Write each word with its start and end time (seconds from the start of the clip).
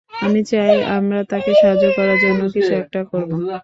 আমি 0.21 0.41
চাই, 0.51 0.75
আমরা 0.95 1.19
তাকে 1.31 1.51
সাহায্য 1.55 1.85
করার 1.97 2.17
জন্য 2.23 2.41
কিছু 2.55 2.71
একটা 2.81 2.99
করব। 3.11 3.31